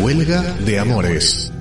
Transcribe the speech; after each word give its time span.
Huelga 0.00 0.42
de 0.64 0.78
Amores. 0.78 1.52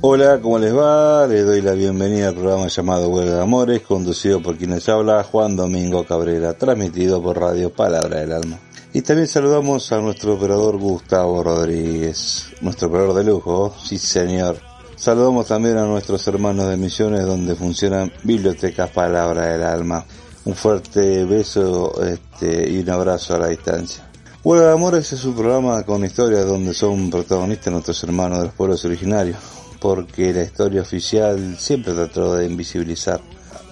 Hola, 0.00 0.38
¿cómo 0.40 0.58
les 0.58 0.76
va? 0.76 1.26
Les 1.26 1.44
doy 1.44 1.60
la 1.60 1.72
bienvenida 1.72 2.28
al 2.28 2.34
programa 2.34 2.68
llamado 2.68 3.08
Huelga 3.08 3.36
de 3.36 3.42
Amores, 3.42 3.82
conducido 3.82 4.40
por 4.40 4.56
quienes 4.56 4.88
habla 4.88 5.24
Juan 5.24 5.56
Domingo 5.56 6.04
Cabrera, 6.04 6.54
transmitido 6.54 7.22
por 7.22 7.40
Radio 7.40 7.72
Palabra 7.72 8.20
del 8.20 8.32
Alma. 8.32 8.58
Y 8.92 9.02
también 9.02 9.26
saludamos 9.28 9.90
a 9.92 10.00
nuestro 10.00 10.34
operador 10.34 10.78
Gustavo 10.78 11.42
Rodríguez, 11.42 12.46
nuestro 12.60 12.88
operador 12.88 13.14
de 13.14 13.24
lujo, 13.24 13.74
sí 13.82 13.98
señor. 13.98 14.58
Saludamos 14.94 15.46
también 15.46 15.78
a 15.78 15.84
nuestros 15.84 16.26
hermanos 16.28 16.68
de 16.68 16.76
Misiones 16.76 17.24
donde 17.24 17.54
funcionan 17.54 18.12
bibliotecas 18.24 18.90
Palabra 18.90 19.46
del 19.46 19.62
Alma. 19.62 20.04
Un 20.48 20.54
fuerte 20.54 21.26
beso 21.26 21.92
este, 22.02 22.70
y 22.70 22.78
un 22.78 22.88
abrazo 22.88 23.34
a 23.34 23.38
la 23.38 23.48
distancia. 23.48 24.02
Huelga 24.42 24.68
de 24.68 24.72
Amores 24.72 25.12
es 25.12 25.22
un 25.26 25.34
programa 25.34 25.82
con 25.82 26.02
historias 26.02 26.46
donde 26.46 26.72
son 26.72 27.10
protagonistas 27.10 27.70
nuestros 27.70 28.02
hermanos 28.02 28.38
de 28.38 28.44
los 28.46 28.54
pueblos 28.54 28.82
originarios, 28.86 29.36
porque 29.78 30.32
la 30.32 30.44
historia 30.44 30.80
oficial 30.80 31.58
siempre 31.58 31.92
trató 31.92 32.34
de 32.34 32.46
invisibilizar 32.46 33.20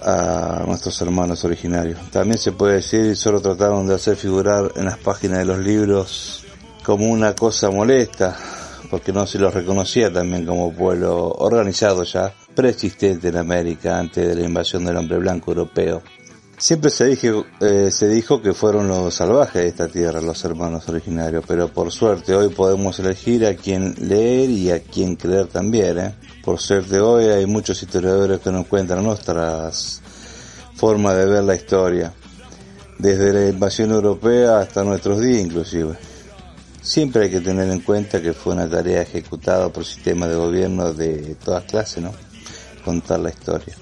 a 0.03 0.65
nuestros 0.67 1.01
hermanos 1.01 1.43
originarios. 1.45 1.99
También 2.11 2.37
se 2.37 2.51
puede 2.51 2.75
decir, 2.75 3.17
solo 3.17 3.41
trataron 3.41 3.87
de 3.87 3.95
hacer 3.95 4.15
figurar 4.15 4.71
en 4.75 4.85
las 4.85 4.99
páginas 4.99 5.39
de 5.39 5.45
los 5.45 5.57
libros 5.57 6.45
como 6.83 7.07
una 7.07 7.33
cosa 7.33 7.71
molesta, 7.71 8.37
porque 8.91 9.11
no 9.11 9.25
se 9.25 9.39
los 9.39 9.51
reconocía 9.51 10.13
también 10.13 10.45
como 10.45 10.71
pueblo 10.71 11.29
organizado 11.39 12.03
ya, 12.03 12.31
preexistente 12.53 13.29
en 13.29 13.37
América 13.37 13.97
antes 13.97 14.27
de 14.27 14.35
la 14.35 14.45
invasión 14.45 14.85
del 14.85 14.97
hombre 14.97 15.17
blanco 15.17 15.49
europeo. 15.49 16.03
Siempre 16.59 16.89
se 16.89 17.05
dijo, 17.05 17.45
eh, 17.61 17.91
se 17.91 18.09
dijo 18.09 18.41
que 18.41 18.51
fueron 18.51 18.87
los 18.87 19.13
salvajes 19.13 19.61
de 19.61 19.67
esta 19.67 19.87
tierra, 19.89 20.21
los 20.21 20.43
hermanos 20.43 20.89
originarios, 20.89 21.45
pero 21.47 21.67
por 21.67 21.91
suerte 21.91 22.33
hoy 22.33 22.49
podemos 22.49 22.97
elegir 22.97 23.45
a 23.45 23.53
quién 23.55 23.93
leer 23.99 24.49
y 24.49 24.71
a 24.71 24.79
quién 24.79 25.15
creer 25.15 25.45
también. 25.45 25.99
¿eh? 25.99 26.15
Por 26.43 26.59
suerte 26.59 26.99
hoy 26.99 27.25
hay 27.25 27.45
muchos 27.45 27.83
historiadores 27.83 28.39
que 28.39 28.51
nos 28.51 28.65
cuentan 28.65 29.03
nuestras 29.03 30.01
formas 30.73 31.15
de 31.15 31.25
ver 31.27 31.43
la 31.43 31.53
historia, 31.53 32.11
desde 32.97 33.33
la 33.33 33.49
invasión 33.49 33.91
europea 33.91 34.57
hasta 34.57 34.83
nuestros 34.83 35.21
días 35.21 35.41
inclusive. 35.41 35.95
Siempre 36.81 37.25
hay 37.25 37.29
que 37.29 37.41
tener 37.41 37.69
en 37.69 37.81
cuenta 37.81 38.19
que 38.19 38.33
fue 38.33 38.53
una 38.53 38.67
tarea 38.67 39.03
ejecutada 39.03 39.69
por 39.69 39.85
sistemas 39.85 40.29
de 40.29 40.35
gobierno 40.35 40.91
de 40.91 41.35
todas 41.35 41.65
clases, 41.65 42.01
¿no? 42.01 42.13
Contar 42.83 43.19
la 43.19 43.29
historia. 43.29 43.75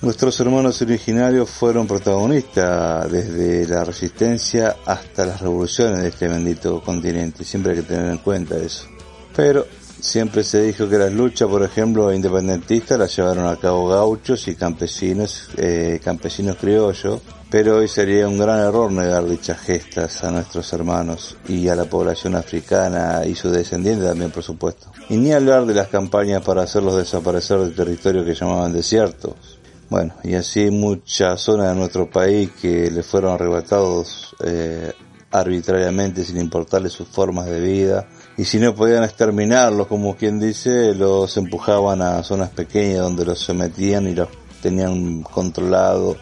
Nuestros 0.00 0.38
hermanos 0.38 0.80
originarios 0.80 1.50
fueron 1.50 1.88
protagonistas 1.88 3.10
desde 3.10 3.66
la 3.66 3.82
resistencia 3.82 4.76
hasta 4.86 5.26
las 5.26 5.40
revoluciones 5.40 5.98
de 5.98 6.08
este 6.10 6.28
bendito 6.28 6.80
continente. 6.80 7.42
Siempre 7.42 7.72
hay 7.72 7.78
que 7.78 7.84
tener 7.84 8.08
en 8.08 8.18
cuenta 8.18 8.56
eso. 8.56 8.86
Pero 9.34 9.66
siempre 10.00 10.44
se 10.44 10.62
dijo 10.62 10.88
que 10.88 10.98
las 10.98 11.12
luchas, 11.12 11.48
por 11.48 11.64
ejemplo, 11.64 12.14
independentistas 12.14 12.96
las 12.96 13.16
llevaron 13.16 13.48
a 13.48 13.56
cabo 13.56 13.88
gauchos 13.88 14.46
y 14.46 14.54
campesinos, 14.54 15.48
eh, 15.56 16.00
campesinos 16.02 16.56
criollos. 16.58 17.20
Pero 17.50 17.78
hoy 17.78 17.88
sería 17.88 18.28
un 18.28 18.38
gran 18.38 18.60
error 18.60 18.92
negar 18.92 19.26
dichas 19.26 19.58
gestas 19.58 20.22
a 20.22 20.30
nuestros 20.30 20.72
hermanos 20.74 21.36
y 21.48 21.66
a 21.66 21.74
la 21.74 21.86
población 21.86 22.36
africana 22.36 23.22
y 23.26 23.34
sus 23.34 23.50
descendientes 23.50 24.06
también, 24.06 24.30
por 24.30 24.44
supuesto. 24.44 24.92
Y 25.08 25.16
ni 25.16 25.32
hablar 25.32 25.66
de 25.66 25.74
las 25.74 25.88
campañas 25.88 26.42
para 26.42 26.62
hacerlos 26.62 26.96
desaparecer 26.96 27.58
del 27.58 27.74
territorio 27.74 28.24
que 28.24 28.34
llamaban 28.34 28.72
desiertos 28.72 29.57
bueno, 29.90 30.14
y 30.22 30.34
así 30.34 30.70
muchas 30.70 31.40
zonas 31.40 31.70
de 31.70 31.74
nuestro 31.74 32.10
país 32.10 32.50
que 32.60 32.90
le 32.90 33.02
fueron 33.02 33.32
arrebatados 33.32 34.36
eh, 34.44 34.92
arbitrariamente 35.30 36.24
sin 36.24 36.38
importarle 36.38 36.90
sus 36.90 37.08
formas 37.08 37.46
de 37.46 37.60
vida. 37.60 38.06
Y 38.36 38.44
si 38.44 38.58
no 38.58 38.74
podían 38.74 39.04
exterminarlos, 39.04 39.86
como 39.86 40.14
quien 40.14 40.38
dice, 40.38 40.94
los 40.94 41.36
empujaban 41.38 42.02
a 42.02 42.22
zonas 42.22 42.50
pequeñas 42.50 43.00
donde 43.00 43.24
los 43.24 43.38
sometían 43.38 44.06
y 44.08 44.14
los 44.14 44.28
tenían 44.62 45.22
controlado 45.22 46.16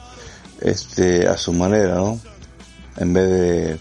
este, 0.61 1.27
a 1.27 1.37
su 1.37 1.53
manera, 1.53 1.97
¿no? 1.97 2.21
En 2.97 3.13
vez 3.13 3.31
de 3.31 3.81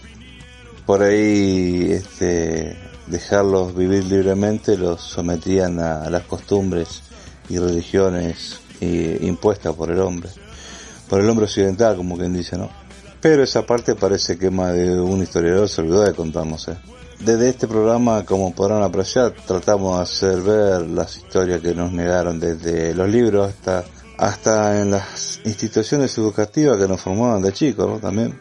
por 0.84 1.02
ahí 1.02 1.92
este, 1.92 2.76
dejarlos 3.06 3.74
vivir 3.74 4.04
libremente, 4.04 4.76
los 4.76 5.00
sometían 5.00 5.78
a 5.78 6.10
las 6.10 6.24
costumbres 6.24 7.02
y 7.48 7.58
religiones 7.58 8.60
impuesta 8.80 9.72
por 9.72 9.90
el 9.90 10.00
hombre, 10.00 10.30
por 11.08 11.20
el 11.20 11.28
hombre 11.28 11.46
occidental, 11.46 11.96
como 11.96 12.16
quien 12.16 12.32
dice, 12.32 12.56
¿no? 12.56 12.70
Pero 13.20 13.42
esa 13.42 13.66
parte 13.66 13.94
parece 13.94 14.38
que 14.38 14.50
más 14.50 14.72
de 14.74 15.00
un 15.00 15.22
historiador 15.22 15.68
se 15.68 15.80
olvidó 15.80 16.02
de 16.02 16.14
contarnos. 16.14 16.68
¿eh? 16.68 16.76
Desde 17.18 17.48
este 17.48 17.66
programa, 17.66 18.24
como 18.24 18.54
podrán 18.54 18.82
apreciar, 18.82 19.32
tratamos 19.46 19.96
de 19.96 20.02
hacer 20.02 20.40
ver 20.42 20.82
las 20.82 21.16
historias 21.16 21.60
que 21.60 21.74
nos 21.74 21.92
negaron 21.92 22.38
desde 22.38 22.94
los 22.94 23.08
libros 23.08 23.48
hasta, 23.48 23.84
hasta 24.18 24.80
en 24.80 24.90
las 24.90 25.40
instituciones 25.44 26.16
educativas 26.18 26.76
que 26.76 26.86
nos 26.86 27.00
formaban 27.00 27.42
de 27.42 27.52
chicos, 27.52 27.88
¿no? 27.88 27.98
También. 27.98 28.38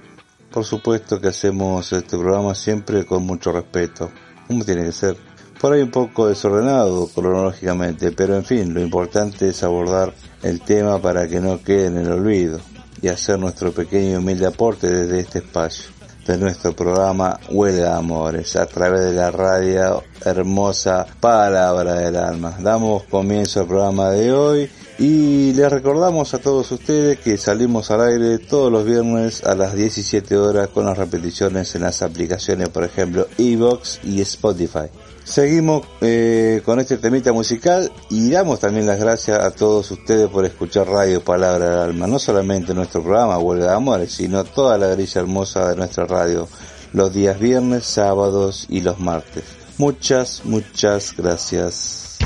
Por 0.52 0.64
supuesto 0.64 1.20
que 1.20 1.30
hacemos 1.30 1.92
este 1.92 2.18
programa 2.18 2.54
siempre 2.54 3.06
con 3.06 3.26
mucho 3.26 3.52
respeto, 3.52 4.12
como 4.48 4.64
tiene 4.64 4.84
que 4.84 4.92
ser 4.92 5.18
por 5.66 5.74
ahí 5.74 5.82
un 5.82 5.90
poco 5.90 6.28
desordenado 6.28 7.08
cronológicamente, 7.08 8.12
pero 8.12 8.36
en 8.36 8.46
fin, 8.46 8.72
lo 8.72 8.82
importante 8.82 9.50
es 9.50 9.64
abordar 9.64 10.14
el 10.44 10.62
tema 10.62 11.02
para 11.02 11.28
que 11.28 11.40
no 11.40 11.64
quede 11.64 11.88
en 11.88 11.98
el 11.98 12.12
olvido 12.12 12.60
y 13.02 13.08
hacer 13.08 13.40
nuestro 13.40 13.72
pequeño 13.72 14.12
y 14.12 14.16
humilde 14.18 14.46
aporte 14.46 14.88
desde 14.88 15.22
este 15.22 15.40
espacio 15.40 15.90
de 16.28 16.38
nuestro 16.38 16.76
programa 16.76 17.40
Huelga 17.50 17.98
Amores 17.98 18.56
a 18.58 18.68
través 18.68 19.06
de 19.06 19.14
la 19.14 19.32
radio 19.32 20.04
hermosa 20.24 21.08
Palabra 21.20 21.96
del 21.96 22.16
Alma. 22.16 22.56
Damos 22.60 23.02
comienzo 23.06 23.62
al 23.62 23.68
programa 23.68 24.12
de 24.12 24.32
hoy 24.32 24.70
y 24.98 25.52
les 25.54 25.70
recordamos 25.72 26.34
a 26.34 26.40
todos 26.40 26.72
ustedes 26.72 27.20
que 27.20 27.38
salimos 27.38 27.92
al 27.92 28.02
aire 28.02 28.40
todos 28.40 28.72
los 28.72 28.86
viernes 28.86 29.44
a 29.44 29.54
las 29.56 29.76
17 29.76 30.38
horas 30.38 30.70
con 30.70 30.86
las 30.86 30.98
repeticiones 30.98 31.76
en 31.76 31.82
las 31.82 32.02
aplicaciones, 32.02 32.70
por 32.70 32.84
ejemplo, 32.84 33.28
Evox 33.38 34.00
y 34.04 34.22
Spotify. 34.22 34.88
Seguimos 35.26 35.86
eh, 36.02 36.62
con 36.64 36.80
este 36.80 36.98
temita 36.98 37.34
musical 37.34 37.92
y 38.10 38.30
damos 38.30 38.60
también 38.60 38.86
las 38.86 39.00
gracias 39.00 39.44
a 39.44 39.52
todos 39.52 39.90
ustedes 39.92 40.30
por 40.30 40.46
escuchar 40.46 40.88
Radio 40.88 41.22
Palabra 41.22 41.72
del 41.72 41.80
Alma, 41.80 42.08
no 42.08 42.20
solamente 42.20 42.76
nuestro 42.76 43.02
programa 43.02 43.40
Huelga 43.40 43.72
de 43.72 43.74
Amores, 43.74 44.12
sino 44.14 44.44
toda 44.44 44.78
la 44.78 44.90
grilla 44.90 45.22
hermosa 45.22 45.70
de 45.70 45.76
nuestra 45.78 46.06
radio, 46.06 46.48
los 46.94 47.12
días 47.12 47.40
viernes, 47.40 47.86
sábados 47.86 48.68
y 48.70 48.82
los 48.82 49.00
martes. 49.00 49.44
Muchas, 49.78 50.42
muchas 50.46 51.16
gracias. 51.18 52.18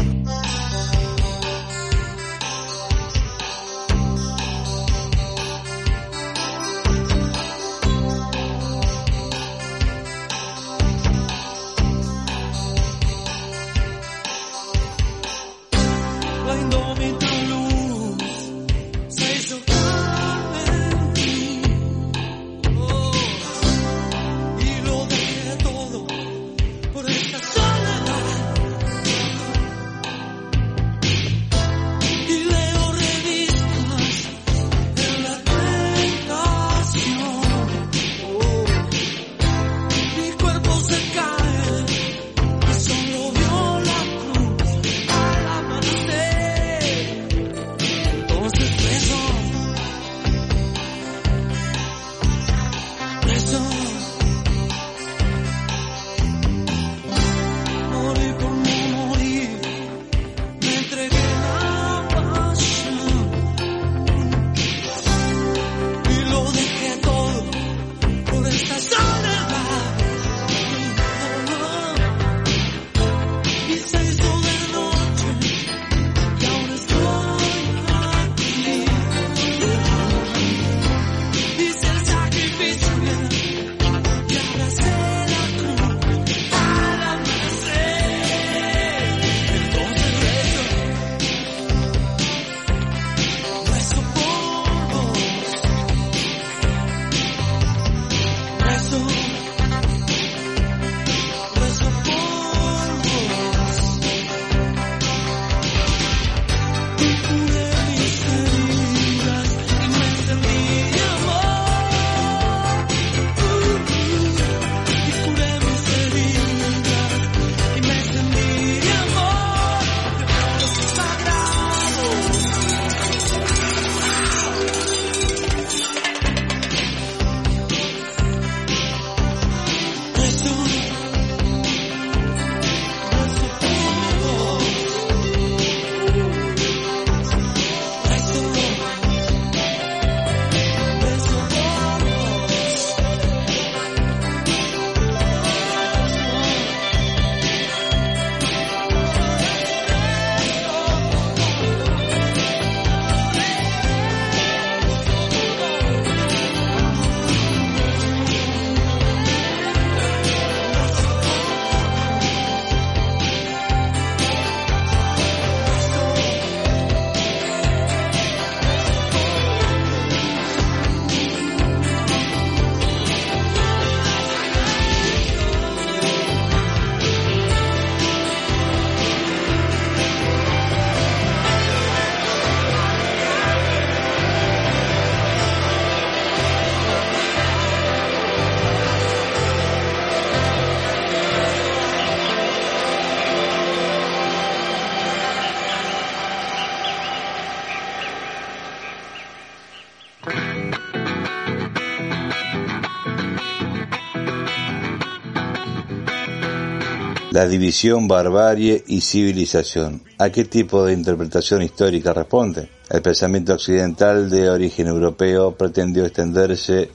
La 207.40 207.47
división 207.47 208.06
barbarie 208.06 208.84
y 208.88 209.00
civilización. 209.00 210.02
¿A 210.18 210.30
qué 210.30 210.44
tipo 210.44 210.84
de 210.84 210.91
interpretación 210.91 211.62
histórica 211.62 212.12
responde? 212.12 212.70
El 212.90 213.02
pensamiento 213.02 213.53
occidental 213.53 214.30
de 214.30 214.50
origen 214.50 214.88
europeo 214.88 215.56
pretendió 215.56 216.03
extenderse 216.03 216.90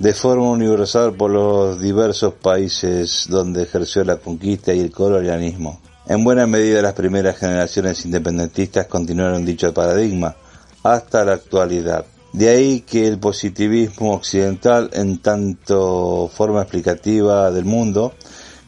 de 0.00 0.12
forma 0.12 0.50
universal 0.50 1.14
por 1.14 1.30
los 1.30 1.80
diversos 1.80 2.34
países 2.34 3.26
donde 3.28 3.62
ejerció 3.62 4.02
la 4.02 4.16
conquista 4.16 4.74
y 4.74 4.80
el 4.80 4.90
colonialismo. 4.90 5.80
En 6.08 6.24
buena 6.24 6.48
medida 6.48 6.82
las 6.82 6.94
primeras 6.94 7.38
generaciones 7.38 8.04
independentistas 8.04 8.86
continuaron 8.86 9.44
dicho 9.44 9.72
paradigma 9.72 10.34
hasta 10.82 11.24
la 11.24 11.34
actualidad. 11.34 12.04
De 12.32 12.48
ahí 12.48 12.80
que 12.80 13.06
el 13.06 13.20
positivismo 13.20 14.14
occidental, 14.14 14.90
en 14.94 15.22
tanto 15.22 16.28
forma 16.34 16.62
explicativa 16.62 17.52
del 17.52 17.66
mundo, 17.66 18.14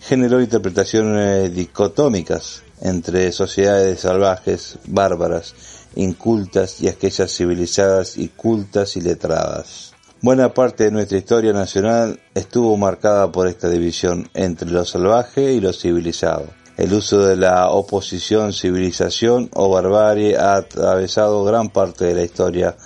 generó 0.00 0.40
interpretaciones 0.40 1.54
dicotómicas 1.54 2.62
entre 2.80 3.32
sociedades 3.32 4.00
salvajes, 4.00 4.78
bárbaras, 4.86 5.54
incultas 5.94 6.80
y 6.80 6.88
aquellas 6.88 7.34
civilizadas 7.34 8.16
y 8.16 8.28
cultas 8.28 8.96
y 8.96 9.00
letradas. 9.00 9.92
Buena 10.20 10.52
parte 10.52 10.84
de 10.84 10.90
nuestra 10.90 11.18
historia 11.18 11.52
nacional 11.52 12.18
estuvo 12.34 12.76
marcada 12.76 13.30
por 13.30 13.46
esta 13.46 13.68
división 13.68 14.28
entre 14.34 14.70
lo 14.70 14.84
salvaje 14.84 15.52
y 15.52 15.60
lo 15.60 15.72
civilizado. 15.72 16.46
El 16.76 16.92
uso 16.92 17.26
de 17.26 17.36
la 17.36 17.70
oposición 17.70 18.52
civilización 18.52 19.50
o 19.54 19.68
barbarie 19.68 20.36
ha 20.36 20.56
atravesado 20.56 21.44
gran 21.44 21.70
parte 21.70 22.04
de 22.04 22.14
la 22.14 22.22
historia 22.22 22.76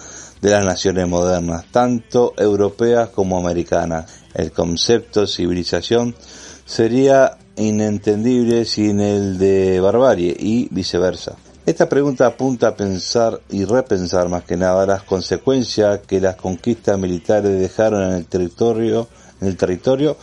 de 0.40 0.50
las 0.50 0.64
naciones 0.64 1.06
modernas, 1.08 1.66
tanto 1.70 2.32
europeas 2.36 3.10
como 3.10 3.38
americanas. 3.38 4.10
El 4.34 4.50
concepto 4.50 5.26
civilización 5.26 6.14
sería 6.64 7.38
inentendible 7.56 8.64
sin 8.64 9.00
el 9.00 9.38
de 9.38 9.80
barbarie 9.80 10.36
y 10.38 10.68
viceversa. 10.70 11.36
Esta 11.64 11.88
pregunta 11.88 12.26
apunta 12.26 12.68
a 12.68 12.76
pensar 12.76 13.40
y 13.48 13.64
repensar 13.64 14.28
más 14.28 14.42
que 14.42 14.56
nada 14.56 14.84
las 14.84 15.04
consecuencias 15.04 16.00
que 16.00 16.20
las 16.20 16.34
conquistas 16.34 16.98
militares 16.98 17.58
dejaron 17.60 18.02
en 18.02 18.16
el 18.16 18.26
territorio, 18.26 19.08
en 19.40 19.48
el 19.48 19.56
territorio 19.56 20.16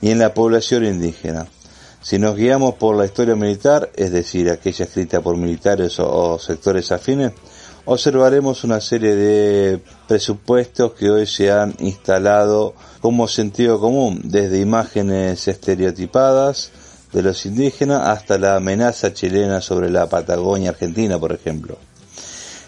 y 0.00 0.10
en 0.10 0.18
la 0.18 0.34
población 0.34 0.84
indígena. 0.84 1.46
Si 2.02 2.18
nos 2.18 2.34
guiamos 2.34 2.74
por 2.74 2.96
la 2.96 3.04
historia 3.04 3.36
militar, 3.36 3.90
es 3.94 4.10
decir, 4.10 4.50
aquella 4.50 4.86
escrita 4.86 5.20
por 5.20 5.36
militares 5.36 6.00
o, 6.00 6.38
sectores 6.38 6.90
afines, 6.90 7.32
observaremos 7.84 8.64
una 8.64 8.80
serie 8.80 9.14
de 9.14 9.80
presupuestos 10.08 10.94
que 10.94 11.10
hoy 11.10 11.26
se 11.26 11.52
han 11.52 11.74
instalado 11.78 12.74
como 13.00 13.28
sentido 13.28 13.80
común, 13.80 14.20
desde 14.24 14.60
imágenes 14.60 15.48
estereotipadas, 15.48 16.70
de 17.12 17.22
los 17.22 17.46
indígenas 17.46 18.06
hasta 18.06 18.38
la 18.38 18.56
amenaza 18.56 19.12
chilena 19.12 19.60
sobre 19.60 19.90
la 19.90 20.08
Patagonia 20.08 20.70
Argentina, 20.70 21.18
por 21.18 21.32
ejemplo. 21.32 21.76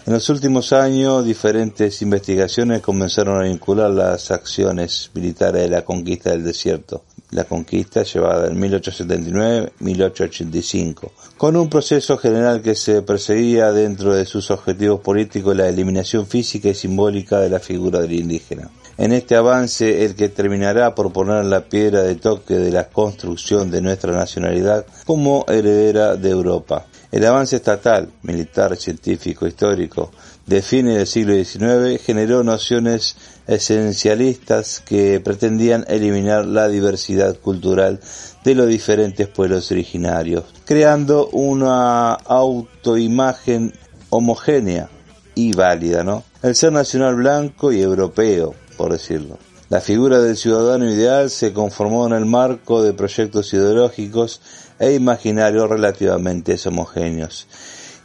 En 0.05 0.11
los 0.11 0.27
últimos 0.27 0.73
años, 0.73 1.23
diferentes 1.23 2.01
investigaciones 2.01 2.81
comenzaron 2.81 3.39
a 3.39 3.45
vincular 3.45 3.89
las 3.89 4.31
acciones 4.31 5.09
militares 5.13 5.61
de 5.61 5.69
la 5.69 5.85
conquista 5.85 6.31
del 6.31 6.43
desierto, 6.43 7.05
la 7.31 7.45
conquista 7.45 8.03
llevada 8.03 8.47
en 8.47 8.59
1879-1885, 8.59 11.09
con 11.37 11.55
un 11.55 11.69
proceso 11.69 12.17
general 12.17 12.61
que 12.61 12.75
se 12.75 13.01
perseguía 13.01 13.71
dentro 13.71 14.13
de 14.13 14.25
sus 14.25 14.51
objetivos 14.51 14.99
políticos 14.99 15.55
la 15.55 15.69
eliminación 15.69 16.27
física 16.27 16.67
y 16.67 16.75
simbólica 16.75 17.39
de 17.39 17.49
la 17.49 17.61
figura 17.61 18.01
del 18.01 18.11
indígena 18.11 18.69
en 18.97 19.13
este 19.13 19.35
avance 19.35 20.05
el 20.05 20.15
que 20.15 20.29
terminará 20.29 20.95
por 20.95 21.11
poner 21.11 21.45
la 21.45 21.61
piedra 21.61 22.03
de 22.03 22.15
toque 22.15 22.55
de 22.55 22.71
la 22.71 22.89
construcción 22.89 23.71
de 23.71 23.81
nuestra 23.81 24.13
nacionalidad 24.13 24.85
como 25.05 25.45
heredera 25.47 26.15
de 26.15 26.29
Europa. 26.29 26.85
El 27.11 27.25
avance 27.25 27.57
estatal, 27.57 28.09
militar, 28.23 28.75
científico, 28.75 29.45
histórico 29.45 30.11
de 30.47 30.61
fines 30.61 30.97
del 30.97 31.07
siglo 31.07 31.35
XIX 31.35 32.03
generó 32.03 32.43
nociones 32.43 33.15
esencialistas 33.47 34.81
que 34.85 35.19
pretendían 35.19 35.85
eliminar 35.87 36.45
la 36.45 36.67
diversidad 36.67 37.37
cultural 37.37 37.99
de 38.43 38.55
los 38.55 38.67
diferentes 38.67 39.27
pueblos 39.27 39.71
originarios, 39.71 40.45
creando 40.65 41.27
una 41.27 42.13
autoimagen 42.13 43.73
homogénea 44.09 44.89
y 45.35 45.53
válida, 45.53 46.03
¿no? 46.03 46.23
El 46.41 46.55
ser 46.55 46.71
nacional 46.73 47.15
blanco 47.15 47.71
y 47.71 47.81
europeo, 47.81 48.53
por 48.83 48.91
decirlo. 48.91 49.39
La 49.69 49.79
figura 49.79 50.19
del 50.19 50.35
ciudadano 50.35 50.91
ideal 50.91 51.29
se 51.29 51.53
conformó 51.53 52.05
en 52.05 52.11
el 52.11 52.25
marco 52.25 52.83
de 52.83 52.91
proyectos 52.91 53.53
ideológicos 53.53 54.41
e 54.77 54.91
imaginarios 54.91 55.69
relativamente 55.69 56.57
homogéneos. 56.65 57.47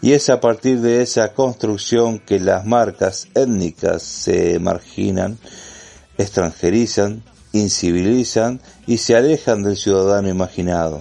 Y 0.00 0.12
es 0.12 0.30
a 0.30 0.40
partir 0.40 0.80
de 0.80 1.02
esa 1.02 1.35
construcción 1.35 2.20
que 2.20 2.38
las 2.38 2.64
marcas 2.64 3.26
étnicas 3.35 4.04
se 4.04 4.61
marginan, 4.61 5.37
extranjerizan, 6.16 7.25
incivilizan 7.50 8.61
y 8.87 8.99
se 8.99 9.16
alejan 9.16 9.64
del 9.64 9.76
ciudadano 9.76 10.28
imaginado. 10.28 11.00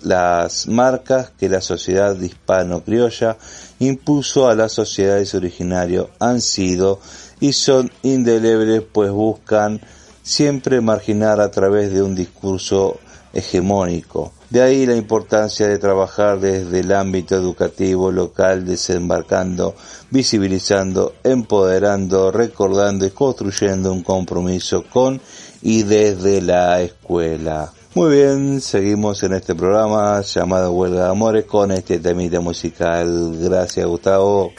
las 0.00 0.68
marcas 0.68 1.32
que 1.38 1.50
la 1.50 1.60
sociedad 1.60 2.18
hispano-criolla 2.18 3.36
impuso 3.78 4.48
a 4.48 4.54
las 4.54 4.72
sociedades 4.72 5.34
originarias 5.34 6.06
han 6.18 6.40
sido 6.40 7.00
y 7.40 7.52
son 7.52 7.90
indelebles 8.02 8.82
pues 8.92 9.10
buscan 9.10 9.80
siempre 10.22 10.80
marginar 10.80 11.40
a 11.40 11.50
través 11.50 11.92
de 11.92 12.02
un 12.02 12.14
discurso 12.14 12.98
hegemónico. 13.32 14.32
De 14.48 14.62
ahí 14.62 14.86
la 14.86 14.96
importancia 14.96 15.66
de 15.66 15.78
trabajar 15.78 16.40
desde 16.40 16.80
el 16.80 16.92
ámbito 16.92 17.34
educativo 17.34 18.12
local, 18.12 18.64
desembarcando, 18.64 19.74
visibilizando, 20.10 21.14
empoderando, 21.24 22.30
recordando 22.30 23.04
y 23.04 23.10
construyendo 23.10 23.92
un 23.92 24.02
compromiso 24.02 24.84
con 24.88 25.20
y 25.62 25.82
desde 25.82 26.40
la 26.42 26.80
escuela. 26.80 27.72
Muy 27.96 28.14
bien, 28.14 28.60
seguimos 28.60 29.22
en 29.22 29.32
este 29.32 29.54
programa 29.54 30.20
llamado 30.20 30.70
Huelga 30.70 31.04
de 31.04 31.10
Amores 31.12 31.46
con 31.46 31.70
este 31.70 31.98
temita 31.98 32.40
musical. 32.40 33.38
Gracias 33.40 33.86
Gustavo. 33.86 34.52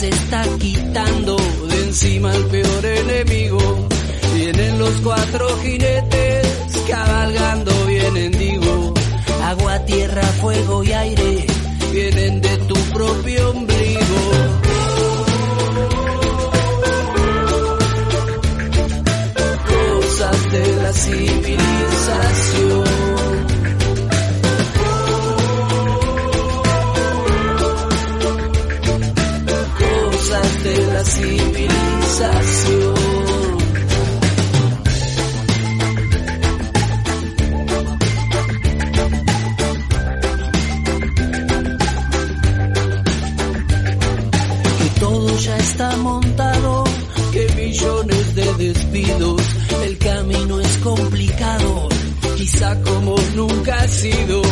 se 0.00 0.08
está 0.08 0.42
quitando 0.58 1.36
de 1.36 1.84
encima 1.84 2.34
el 2.34 2.46
peor 2.46 2.86
enemigo. 2.86 3.86
Vienen 4.34 4.78
los 4.78 4.94
cuatro 5.02 5.46
jinetes 5.58 6.46
cabalgando, 6.88 7.70
vienen 7.84 8.32
digo, 8.32 8.94
agua, 9.44 9.78
tierra, 9.84 10.22
fuego 10.40 10.82
y 10.84 10.92
aire 10.92 11.39
civilización. 31.20 32.94
Todo 44.98 45.38
ya 45.38 45.56
está 45.56 45.96
montado, 45.96 46.84
que 47.32 47.48
millones 47.56 48.34
de 48.34 48.54
despidos, 48.54 49.42
el 49.84 49.98
camino 49.98 50.60
es 50.60 50.78
complicado, 50.78 51.88
quizá 52.36 52.80
como 52.82 53.16
nunca 53.34 53.74
ha 53.76 53.88
sido. 53.88 54.42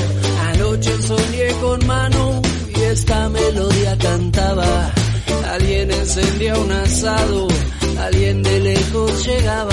Anoche 0.52 0.90
soñé 1.02 1.48
con 1.60 1.86
mano 1.86 2.42
y 2.74 2.80
esta 2.80 3.28
melodía 3.28 3.96
cantaba 3.98 4.92
Encendía 6.08 6.54
un 6.54 6.72
asado, 6.72 7.48
alguien 7.98 8.42
de 8.42 8.60
lejos 8.60 9.26
llegaba. 9.26 9.67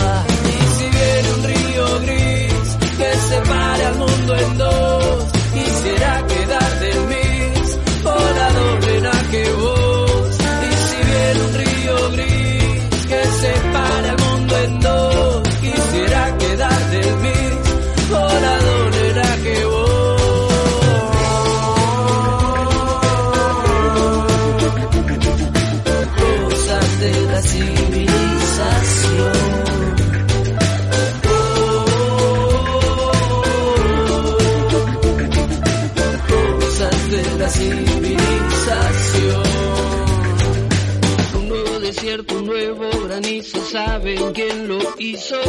Nuevo 42.46 42.90
granizo, 43.08 43.60
¿saben 43.66 44.32
quién 44.34 44.68
lo 44.68 44.80
hizo? 45.00 45.40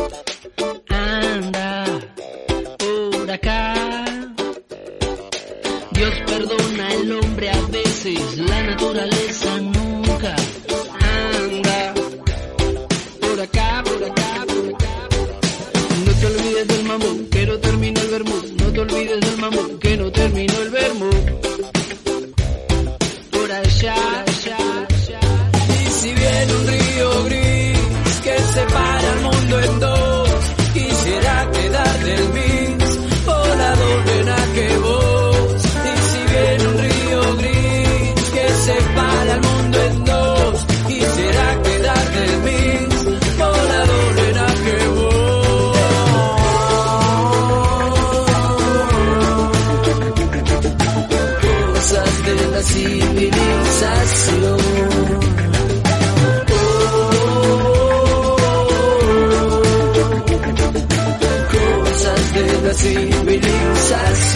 Anda 0.88 1.84
por 2.78 3.30
acá. 3.30 3.74
Dios 5.92 6.14
perdona 6.26 6.88
al 6.88 7.12
hombre 7.12 7.50
a 7.50 7.60
veces, 7.68 8.38
la 8.38 8.62
naturaleza 8.62 9.60
nunca. 9.60 9.75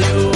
Civilización. 0.01 0.30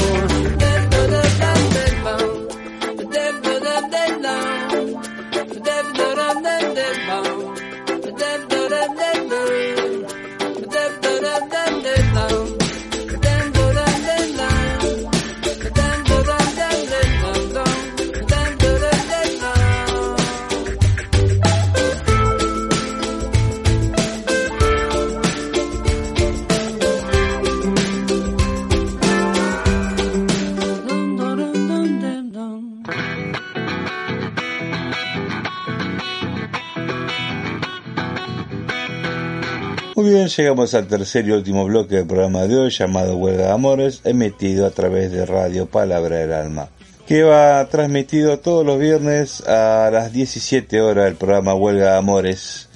Muy 39.96 40.10
bien, 40.10 40.26
llegamos 40.26 40.74
al 40.74 40.88
tercer 40.88 41.28
y 41.28 41.30
último 41.30 41.66
bloque 41.66 41.94
del 41.94 42.06
programa 42.08 42.48
de 42.48 42.56
hoy 42.56 42.70
llamado 42.70 43.16
Huelga 43.16 43.44
de 43.44 43.52
Amores, 43.52 44.00
emitido 44.02 44.66
a 44.66 44.72
través 44.72 45.12
de 45.12 45.24
Radio 45.24 45.66
Palabra 45.66 46.16
del 46.16 46.32
Alma, 46.32 46.68
que 47.06 47.22
va 47.22 47.64
transmitido 47.68 48.40
todos 48.40 48.66
los 48.66 48.80
viernes 48.80 49.40
a 49.46 49.90
las 49.92 50.12
17 50.12 50.80
horas 50.80 51.04
del 51.04 51.14
programa 51.14 51.54
Huelga 51.54 51.92
de 51.92 51.98
Amores. 51.98 52.68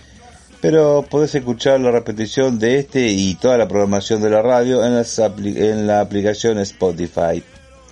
Pero 0.61 1.05
podés 1.11 1.35
escuchar 1.35 1.81
la 1.81 1.91
repetición 1.91 2.61
de 2.61 2.79
este 2.79 3.09
y 3.09 3.35
toda 3.35 3.59
la 3.59 3.67
programación 3.67 4.23
de 4.23 4.31
la 4.31 4.41
radio 4.41 4.87
en, 4.87 4.95
las 4.95 5.19
en 5.19 5.89
la 5.89 6.01
aplicación 6.01 6.61
Spotify. 6.61 7.43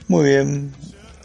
Muy 0.07 0.25
bien, 0.25 0.73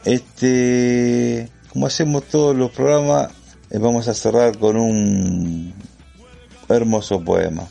este, 0.05 1.51
como 1.69 1.85
hacemos 1.85 2.23
todos 2.23 2.55
los 2.55 2.71
programas, 2.71 3.31
eh, 3.69 3.77
vamos 3.77 4.07
a 4.07 4.15
cerrar 4.15 4.57
con 4.57 4.75
un 4.75 5.71
hermoso 6.67 7.23
poema. 7.23 7.67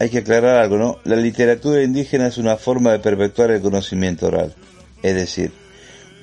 Hay 0.00 0.10
que 0.10 0.18
aclarar 0.18 0.56
algo, 0.56 0.76
¿no? 0.76 0.98
La 1.04 1.14
literatura 1.14 1.82
indígena 1.82 2.26
es 2.26 2.36
una 2.36 2.56
forma 2.56 2.90
de 2.90 2.98
perpetuar 2.98 3.52
el 3.52 3.62
conocimiento 3.62 4.26
oral. 4.26 4.52
Es 5.02 5.14
decir, 5.14 5.52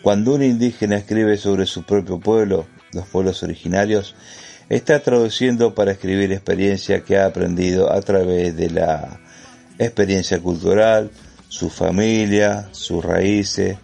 cuando 0.01 0.34
un 0.34 0.44
indígena 0.44 0.98
escribe 0.98 1.38
sobre 1.38 1.66
su 1.66 1.84
propio 1.84 2.20
pueblo, 2.20 2.68
los 2.92 3.08
pueblos 3.08 3.44
originarios, 3.44 4.13
está 4.68 5.00
traduciendo 5.00 5.74
para 5.74 5.94
escribir 5.94 6.34
experiencia 6.34 7.01
que 7.01 7.18
ha 7.18 7.25
aprendido 7.25 7.94
a 7.94 8.01
través 8.01 8.58
de 8.58 8.72
la 8.72 9.22
experiencia 9.80 10.40
cultural, 10.40 11.10
su 11.48 11.70
familia, 11.70 12.68
sus 12.72 13.04
raíces, 13.04 13.78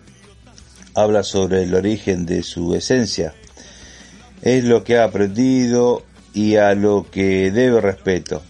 habla 0.95 1.23
sobre 1.23 1.63
el 1.63 1.73
origen 1.73 2.25
de 2.25 2.43
su 2.43 2.75
esencia. 2.75 3.33
Es 4.41 4.65
lo 4.65 4.83
que 4.83 4.97
ha 4.97 5.05
aprendido 5.05 6.03
y 6.33 6.57
a 6.57 6.73
lo 6.75 7.09
que 7.09 7.51
debe 7.51 7.79
respeto 7.79 8.43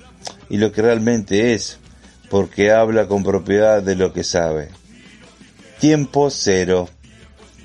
y 0.50 0.58
lo 0.58 0.72
que 0.72 0.82
realmente 0.82 1.54
es, 1.54 1.80
porque 2.30 2.72
habla 2.72 3.08
con 3.08 3.24
propiedad 3.24 3.82
de 3.82 3.96
lo 3.96 4.14
que 4.14 4.24
sabe. 4.24 4.70
Tiempo 5.80 6.30
cero. 6.30 6.90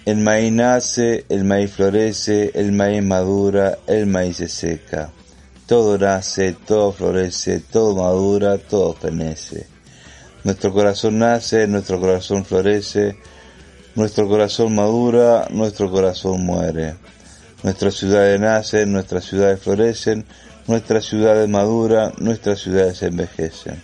El 0.05 0.19
maíz 0.19 0.53
nace, 0.53 1.25
el 1.29 1.45
maíz 1.45 1.73
florece, 1.73 2.51
el 2.55 2.73
maíz 2.73 3.03
madura, 3.03 3.79
el 3.87 4.07
maíz 4.07 4.39
se 4.39 4.49
seca. 4.49 5.11
Todo 5.67 5.97
nace, 5.97 6.57
todo 6.67 6.93
florece, 6.93 7.61
todo 7.61 7.95
madura, 7.95 8.59
todo 8.59 8.95
fenece. 8.95 9.67
Nuestro 10.45 10.73
corazón 10.73 11.21
nace, 11.21 11.69
nuestro 11.69 12.01
corazón 12.01 12.45
florece, 12.45 13.17
nuestro 13.95 14.27
corazón 14.27 14.75
madura, 14.75 15.47
nuestro 15.51 15.89
corazón 15.91 16.45
muere. 16.45 16.97
Nuestras 17.63 17.95
ciudades 17.95 18.41
nacen, 18.41 18.91
nuestras 18.91 19.25
ciudades 19.25 19.61
florecen, 19.61 20.27
nuestras 20.67 21.05
ciudades 21.05 21.49
maduran, 21.49 22.13
nuestras 22.19 22.61
ciudades 22.61 23.03
envejecen. 23.03 23.83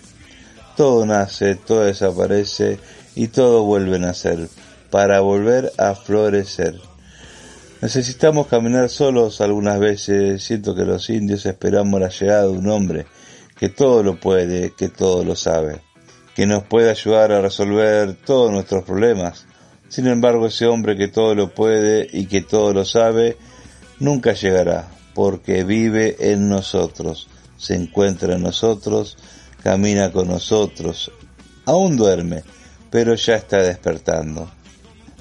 Todo 0.77 1.05
nace, 1.07 1.55
todo 1.55 1.81
desaparece 1.81 2.79
y 3.15 3.29
todo 3.29 3.65
vuelve 3.65 3.97
a 3.97 4.01
nacer 4.01 4.49
para 4.91 5.21
volver 5.21 5.73
a 5.77 5.95
florecer. 5.95 6.77
Necesitamos 7.81 8.49
caminar 8.49 8.89
solos 8.89 9.41
algunas 9.41 9.79
veces. 9.79 10.43
Siento 10.43 10.75
que 10.75 10.85
los 10.85 11.11
indios 11.11 11.47
esperamos 11.47 12.01
la 12.01 12.09
llegada 12.09 12.43
de 12.43 12.49
un 12.49 12.69
hombre 12.69 13.07
que 13.59 13.69
todo 13.69 14.03
lo 14.03 14.19
puede, 14.19 14.73
que 14.77 14.89
todo 14.89 15.25
lo 15.25 15.35
sabe, 15.35 15.81
que 16.35 16.47
nos 16.47 16.65
puede 16.65 16.91
ayudar 16.91 17.33
a 17.33 17.41
resolver 17.41 18.17
todos 18.25 18.53
nuestros 18.53 18.85
problemas. 18.85 19.47
Sin 19.89 20.07
embargo, 20.07 20.47
ese 20.47 20.67
hombre 20.67 20.97
que 20.97 21.09
todo 21.09 21.35
lo 21.35 21.55
puede 21.55 22.09
y 22.13 22.27
que 22.27 22.41
todo 22.41 22.73
lo 22.73 22.85
sabe, 22.85 23.37
nunca 23.99 24.33
llegará, 24.33 24.89
porque 25.19 25.65
vive 25.65 26.15
en 26.31 26.49
nosotros, 26.49 27.27
se 27.57 27.75
encuentra 27.75 28.37
en 28.37 28.43
nosotros, 28.45 29.17
camina 29.65 30.13
con 30.13 30.29
nosotros, 30.29 31.11
aún 31.65 31.97
duerme, 31.97 32.45
pero 32.89 33.17
ya 33.17 33.35
está 33.35 33.57
despertando. 33.61 34.49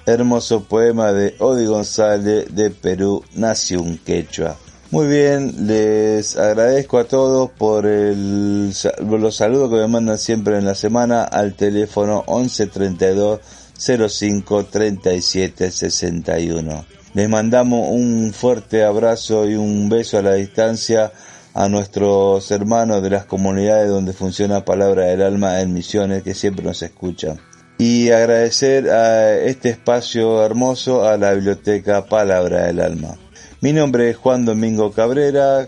Hermoso 0.06 0.66
poema 0.66 1.14
de 1.14 1.34
Odi 1.40 1.66
González 1.66 2.46
de 2.54 2.70
Perú, 2.70 3.24
nació 3.34 3.82
un 3.82 3.98
quechua. 3.98 4.56
Muy 4.92 5.08
bien, 5.08 5.66
les 5.66 6.38
agradezco 6.38 7.00
a 7.00 7.06
todos 7.06 7.50
por 7.50 7.88
el, 7.88 8.68
los 8.68 9.38
que 9.40 9.50
me 9.50 9.88
mandan 9.88 10.20
siempre 10.20 10.60
en 10.60 10.66
la 10.66 10.76
semana 10.76 11.24
al 11.24 11.56
teléfono 11.56 12.24
1132 12.28 13.40
05 13.76 14.66
37 14.66 15.72
61. 15.72 16.97
Les 17.14 17.30
mandamos 17.30 17.88
un 17.90 18.34
fuerte 18.34 18.84
abrazo 18.84 19.50
y 19.50 19.56
un 19.56 19.90
beso 19.90 20.18
a 20.18 20.22
la 20.22 20.34
distancia 20.34 21.12
a 21.54 21.70
nuestros 21.70 22.52
hermanos 22.52 23.02
de 23.02 23.10
las 23.10 23.26
comunidades 23.26 23.90
donde 23.90 24.14
funciona 24.14 24.64
Palabra 24.64 25.06
del 25.06 25.24
Alma 25.24 25.60
en 25.62 25.74
Misiones 25.74 26.22
que 26.22 26.36
siempre 26.36 26.64
nos 26.64 26.84
escuchan. 26.84 27.40
Y 27.80 28.12
agradecer 28.12 28.90
a 28.90 29.34
este 29.34 29.70
espacio 29.70 30.44
hermoso 30.44 31.08
a 31.08 31.18
la 31.18 31.34
biblioteca 31.34 32.06
Palabra 32.06 32.66
del 32.66 32.80
Alma. 32.80 33.18
Mi 33.62 33.74
nombre 33.74 34.12
es 34.12 34.18
Juan 34.18 34.46
Domingo 34.46 34.92
Cabrera, 34.92 35.66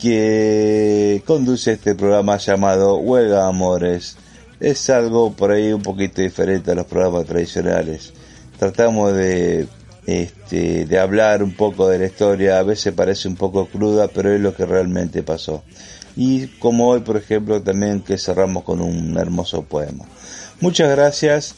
que 0.00 1.22
conduce 1.24 1.72
este 1.72 1.94
programa 1.94 2.38
llamado 2.38 2.96
Huelga 2.96 3.46
Amores. 3.46 4.16
Es 4.58 4.90
algo 4.90 5.32
por 5.32 5.52
ahí 5.52 5.72
un 5.72 5.82
poquito 5.82 6.20
diferente 6.20 6.72
a 6.72 6.74
los 6.74 6.86
programas 6.86 7.26
tradicionales. 7.26 8.12
Tratamos 8.58 9.14
de 9.14 9.68
este, 10.06 10.84
de 10.86 10.98
hablar 10.98 11.42
un 11.42 11.52
poco 11.52 11.88
de 11.88 11.98
la 11.98 12.06
historia, 12.06 12.58
a 12.58 12.62
veces 12.62 12.92
parece 12.92 13.28
un 13.28 13.36
poco 13.36 13.66
cruda, 13.66 14.08
pero 14.08 14.32
es 14.32 14.40
lo 14.40 14.54
que 14.54 14.66
realmente 14.66 15.22
pasó. 15.22 15.62
Y 16.16 16.46
como 16.58 16.88
hoy, 16.88 17.00
por 17.00 17.16
ejemplo, 17.16 17.62
también 17.62 18.00
que 18.00 18.18
cerramos 18.18 18.64
con 18.64 18.80
un 18.80 19.16
hermoso 19.16 19.62
poema. 19.62 20.04
Muchas 20.60 20.90
gracias 20.90 21.54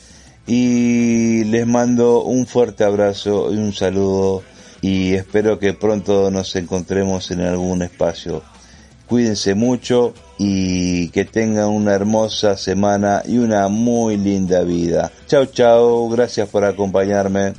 y 0.47 1.45
les 1.45 1.67
mando 1.67 2.23
un 2.23 2.47
fuerte 2.47 2.85
abrazo 2.85 3.53
y 3.53 3.57
un 3.57 3.73
saludo 3.73 4.43
y 4.81 5.15
espero 5.15 5.59
que 5.59 5.73
pronto 5.73 6.31
nos 6.31 6.55
encontremos 6.57 7.31
en 7.31 7.41
algún 7.41 7.83
espacio. 7.83 8.43
Cuídense 9.07 9.55
mucho 9.55 10.15
y 10.39 11.09
que 11.09 11.25
tengan 11.25 11.69
una 11.69 11.95
hermosa 11.95 12.57
semana 12.57 13.23
y 13.27 13.39
una 13.39 13.69
muy 13.69 14.17
linda 14.17 14.63
vida. 14.63 15.11
Chao, 15.27 15.47
chao, 15.47 16.09
gracias 16.09 16.49
por 16.49 16.65
acompañarme. 16.65 17.55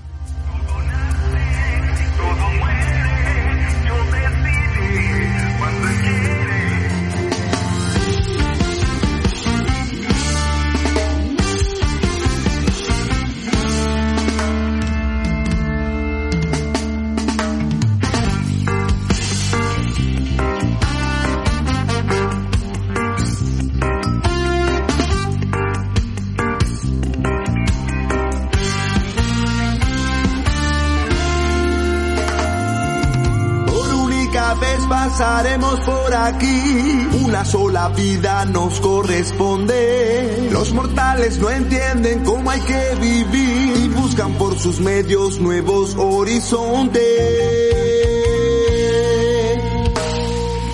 Pasaremos 35.18 35.80
por 35.80 36.14
aquí. 36.14 37.08
Una 37.24 37.46
sola 37.46 37.88
vida 37.90 38.44
nos 38.44 38.82
corresponde. 38.82 40.50
Los 40.52 40.74
mortales 40.74 41.40
no 41.40 41.50
entienden 41.50 42.26
cómo 42.26 42.52
hay 42.52 42.60
que 42.60 42.96
vivir 43.00 43.78
y 43.78 43.88
buscan 43.90 44.34
por 44.34 44.60
sus 44.60 44.82
medios 44.82 45.40
nuevos 45.40 45.96
horizontes. 45.96 47.02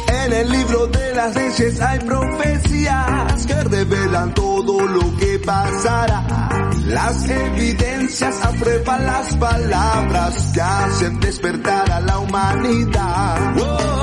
En 0.07 0.33
el 0.33 0.49
libro 0.49 0.87
de 0.87 1.13
las 1.13 1.35
leyes 1.35 1.79
hay 1.79 1.99
profecías 1.99 3.45
que 3.45 3.63
revelan 3.63 4.33
todo 4.33 4.87
lo 4.87 5.17
que 5.17 5.37
pasará. 5.37 6.49
Las 6.87 7.29
evidencias 7.29 8.43
aprueban 8.43 9.05
las 9.05 9.35
palabras 9.35 10.51
que 10.51 10.61
hacen 10.61 11.19
despertar 11.19 11.91
a 11.91 11.99
la 11.99 12.17
humanidad. 12.17 14.00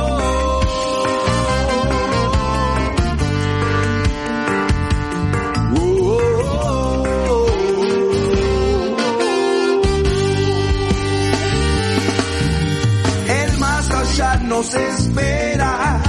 Nos 14.49 14.75
espera. 14.75 16.01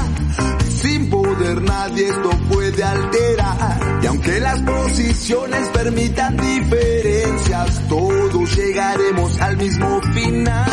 Sin 0.82 1.10
poder 1.10 1.62
nadie 1.62 2.08
esto 2.08 2.30
puede 2.50 2.84
alterar. 2.84 4.00
Y 4.02 4.06
aunque 4.08 4.40
las 4.40 4.62
posiciones 4.62 5.68
permitan 5.70 6.38
diferencias, 6.38 7.88
todos 7.90 8.56
llegaremos 8.56 9.42
al 9.42 9.58
mismo 9.58 10.02
final. 10.14 10.70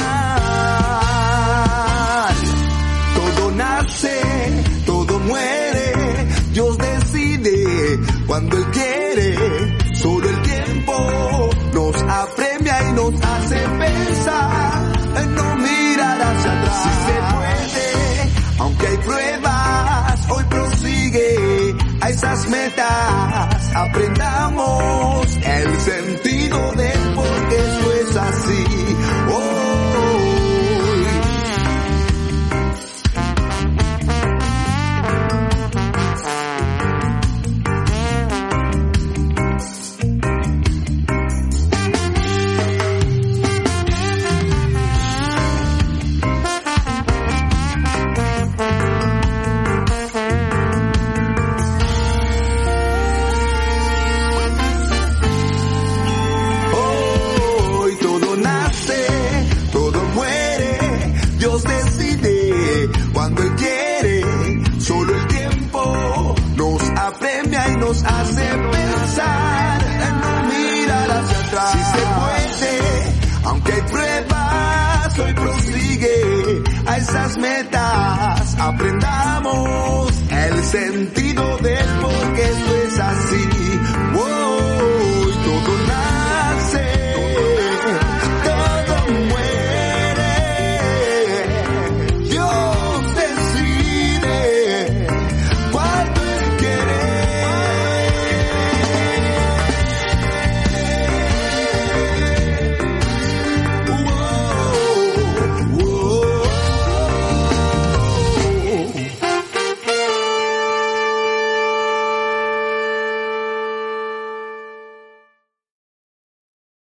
Todo 3.14 3.50
nace, 3.52 4.20
todo 4.86 5.18
muere, 5.20 5.92
Dios 6.52 6.78
decide 6.78 7.98
cuando 8.26 8.56
Él 8.58 8.66
quiere. 8.70 9.45
Metas. 22.48 23.74
Aprendamos 23.74 25.36
el 25.36 25.80
sentido 25.80 26.35
metas, 77.38 78.56
aprendamos 78.58 80.12
el 80.30 80.64
sentido 80.64 81.25